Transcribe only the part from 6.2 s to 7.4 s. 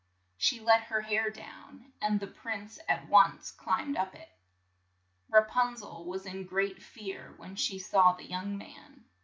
in great fear